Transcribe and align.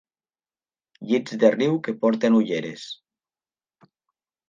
Llits 1.11 1.37
de 1.45 1.53
riu 1.57 1.79
que 1.89 1.97
porten 2.07 2.41
ulleres. 2.41 2.89